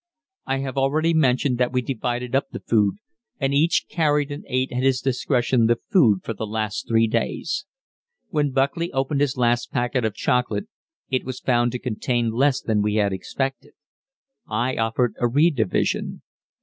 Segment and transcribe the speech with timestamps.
[0.47, 2.95] I have already mentioned that we divided up the food,
[3.39, 7.05] and each carried and ate at his own discretion the food for the last three
[7.07, 7.67] days.
[8.29, 10.65] When Buckley opened his last packet of chocolate,
[11.11, 13.73] it was found to contain less than we had expected.
[14.47, 16.23] I offered a redivision.